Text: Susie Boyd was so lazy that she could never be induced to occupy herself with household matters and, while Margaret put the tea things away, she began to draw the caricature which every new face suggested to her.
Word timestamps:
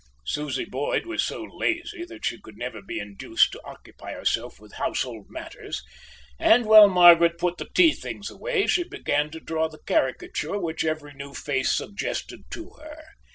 Susie 0.25 0.65
Boyd 0.65 1.05
was 1.05 1.23
so 1.23 1.43
lazy 1.43 2.03
that 2.05 2.25
she 2.25 2.41
could 2.41 2.57
never 2.57 2.81
be 2.81 2.97
induced 2.97 3.51
to 3.51 3.61
occupy 3.63 4.13
herself 4.13 4.59
with 4.59 4.73
household 4.73 5.27
matters 5.29 5.83
and, 6.39 6.65
while 6.65 6.87
Margaret 6.89 7.37
put 7.37 7.59
the 7.59 7.69
tea 7.75 7.91
things 7.91 8.31
away, 8.31 8.65
she 8.65 8.81
began 8.83 9.29
to 9.29 9.39
draw 9.39 9.67
the 9.69 9.77
caricature 9.85 10.57
which 10.59 10.83
every 10.83 11.13
new 11.13 11.35
face 11.35 11.71
suggested 11.71 12.45
to 12.49 12.71
her. 12.81 13.03